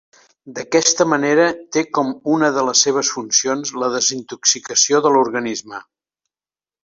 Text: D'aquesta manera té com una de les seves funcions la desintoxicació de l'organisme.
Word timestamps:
D'aquesta 0.59 1.05
manera 1.09 1.43
té 1.75 1.81
com 1.97 2.09
una 2.37 2.49
de 2.55 2.63
les 2.69 2.81
seves 2.87 3.11
funcions 3.17 3.73
la 3.83 3.91
desintoxicació 3.97 5.05
de 5.07 5.15
l'organisme. 5.17 5.83